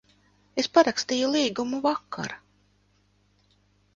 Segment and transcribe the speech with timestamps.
[0.61, 2.35] Es parakstīju līgumu vakar.